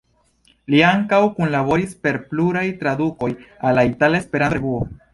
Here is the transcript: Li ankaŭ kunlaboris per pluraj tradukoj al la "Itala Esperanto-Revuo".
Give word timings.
Li 0.73 0.79
ankaŭ 0.91 1.19
kunlaboris 1.35 1.95
per 2.07 2.19
pluraj 2.33 2.65
tradukoj 2.83 3.33
al 3.47 3.81
la 3.81 3.89
"Itala 3.95 4.27
Esperanto-Revuo". 4.27 4.87